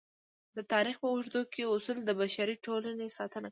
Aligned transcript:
د 0.57 0.59
تاریخ 0.73 0.95
په 1.01 1.07
اوږدو 1.13 1.41
کې 1.53 1.71
اصول 1.73 1.97
د 2.05 2.09
بشري 2.21 2.55
ټولنې 2.65 3.07
ساتنه 3.17 3.47
کړې. 3.47 3.49